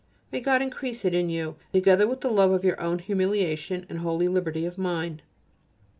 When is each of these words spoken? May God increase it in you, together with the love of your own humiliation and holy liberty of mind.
May 0.31 0.39
God 0.39 0.63
increase 0.63 1.05
it 1.05 1.13
in 1.13 1.29
you, 1.29 1.57
together 1.73 2.07
with 2.07 2.21
the 2.21 2.31
love 2.31 2.49
of 2.49 2.63
your 2.63 2.81
own 2.81 2.97
humiliation 2.97 3.85
and 3.87 3.99
holy 3.99 4.27
liberty 4.27 4.65
of 4.65 4.79
mind. 4.79 5.21